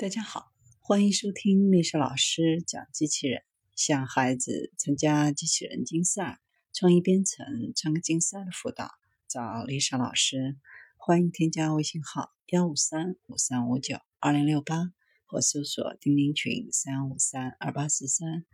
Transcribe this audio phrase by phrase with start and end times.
[0.00, 3.42] 大家好，欢迎收听历史老师讲机器人。
[3.76, 6.40] 向孩子参加机器人竞赛、
[6.72, 7.44] 创意编程、
[7.76, 8.92] 创客竞赛的辅导，
[9.28, 10.56] 找丽莎老师。
[10.96, 14.90] 欢迎添加微信号幺五三五三五九二零六八，
[15.26, 18.46] 或搜索钉钉群三五三二八四三。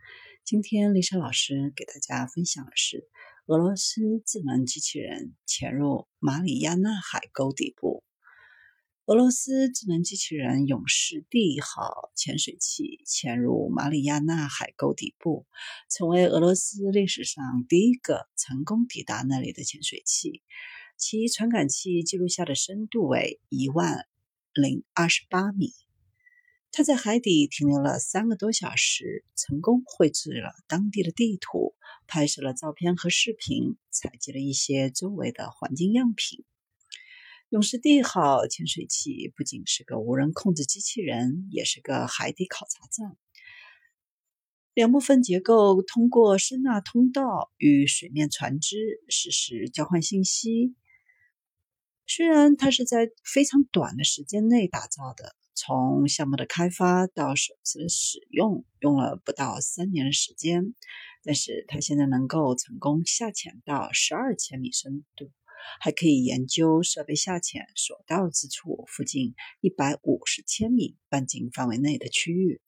[0.44, 3.08] 今天丽莎老师给大家分享的是
[3.46, 8.02] 俄罗斯智能机器人潜入马里亚纳海沟底部。
[9.06, 15.46] 俄罗斯智能机器人“勇士 D” 号潜水器潜入马里亚纳海沟底部，
[15.88, 20.42] 成为俄罗斯历史上第一个成功抵达那里的潜水器。
[20.96, 24.08] 其传感器记录下的深度为一万
[24.52, 25.72] 零二十八米。
[26.72, 31.76] 它在海底停留了三个多小时，成功绘制了当地的地图，
[32.08, 36.44] 拍摄了照片和视频，采集了一些周围的环境样品。
[37.56, 43.16] 勇士 D 号潜水器不仅是个无人控制机器人，也是个海底考察站。
[44.74, 48.76] 两部分结构通过声纳通道与水面船只
[49.08, 50.74] 实时交换信息。
[52.06, 60.74] 虽然它是在非常短的时间内打造的，从项目的开发到首次使用用了不到三年的时间，
[61.22, 65.30] 但是它现在能够成功下潜到十二千米深度。
[65.80, 72.60] 还可以研究设备下潜所到之处附近一百五十千米半径范围内的区域。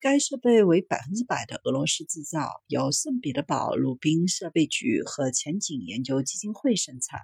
[0.00, 7.20] 该设备为百分之百的俄罗斯制造，由圣彼得堡鲁宾设备局和前景研究基金会生产。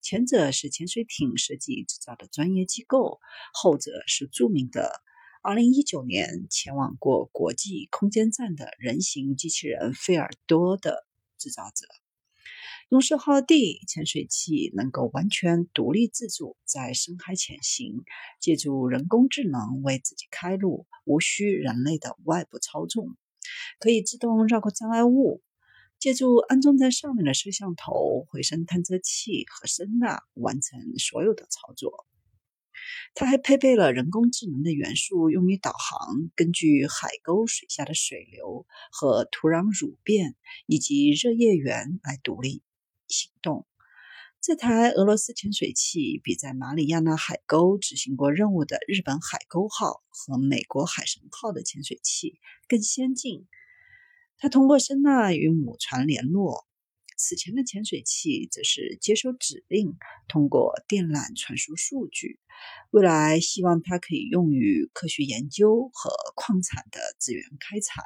[0.00, 3.20] 前者是潜水艇设计制造的专业机构，
[3.52, 5.00] 后者是著名的
[5.42, 11.06] 2019年前往过国际空间站的人形机器人费尔多的
[11.38, 12.01] 制造者。
[12.92, 18.04] 勇士号 D 潜水器能够完全独立自主在深海潜行，
[18.38, 23.16] 借助人工智能为自己开路，无需人类的外部操纵，
[23.78, 25.40] 可以自动绕过障碍物，
[25.98, 32.06] 借助安装在上面的摄像头、回声探测器和声呐完成所有的操作。
[33.14, 40.36] 它还配备了人工智能的元素，用于导航，根据海沟水下的水流和土壤蠕变
[40.66, 42.62] 以及热液源来独立。
[43.12, 43.66] 行动。
[44.40, 53.46] 这台俄罗斯潜水器比在马里亚纳海沟执行过任务的日本海沟号和美国海神号的潜水器更先进。
[54.38, 56.66] 它通过声呐与母船联络。
[57.16, 59.96] 此前的潜水器则是接收指令，
[60.26, 62.40] 通过电缆传输数据。
[62.90, 68.02] 未来希望它可以用于科学研究和矿产的资源开采。